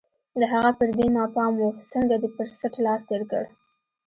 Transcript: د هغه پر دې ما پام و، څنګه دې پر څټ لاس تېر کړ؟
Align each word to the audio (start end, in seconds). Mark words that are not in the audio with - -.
د 0.39 0.41
هغه 0.53 0.71
پر 0.79 0.89
دې 0.97 1.07
ما 1.15 1.25
پام 1.35 1.53
و، 1.63 1.67
څنګه 1.91 2.15
دې 2.21 2.29
پر 2.35 2.47
څټ 2.59 2.73
لاس 2.85 3.01
تېر 3.09 3.21
کړ؟ 3.31 3.43